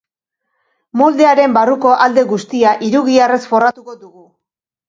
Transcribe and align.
Moldearen 1.01 1.53
barruko 1.59 1.93
alde 2.07 2.23
guztia 2.31 2.75
hirugiharrez 2.89 3.41
forratuko 3.53 3.99
dugu. 4.03 4.27